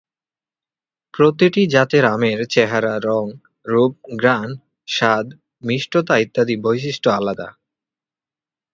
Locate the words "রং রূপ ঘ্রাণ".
3.03-4.49